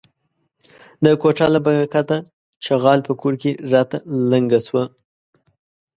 [1.03, 2.17] د کوټه له برکته
[2.63, 3.97] ،چغاله په کور کې راته
[4.31, 4.83] لنگه سوه.